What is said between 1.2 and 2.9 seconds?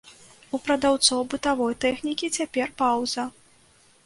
бытавой тэхнікі цяпер